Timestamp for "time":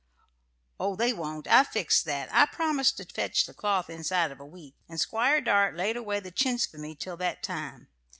7.43-7.87